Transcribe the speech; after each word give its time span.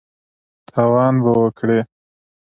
تاوان 0.69 1.15
به 1.23 1.31
وکړې! 1.41 1.79